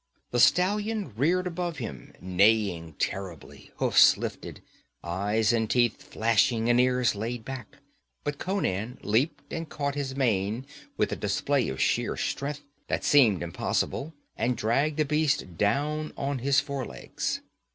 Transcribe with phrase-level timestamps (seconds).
[0.31, 4.63] The stallion reared above him, neighing terribly, hoofs lifted,
[5.03, 7.77] eyes and teeth flashing and ears laid back,
[8.23, 10.65] but Conan leaped and caught his mane
[10.97, 16.39] with a display of sheer strength that seemed impossible, and dragged the beast down on
[16.39, 17.41] his forelegs.